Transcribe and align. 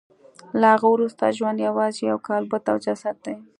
له 0.59 0.67
هغه 0.73 0.87
وروسته 0.93 1.35
ژوند 1.37 1.65
یوازې 1.67 2.01
یو 2.11 2.17
کالبد 2.27 2.63
او 2.71 2.77
جسد 2.85 3.15
دی 3.25 3.35